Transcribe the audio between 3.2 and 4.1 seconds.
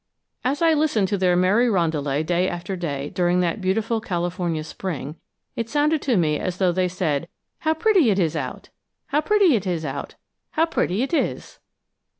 that beautiful